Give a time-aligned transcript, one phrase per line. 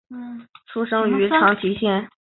[0.73, 2.09] 出身于长崎县。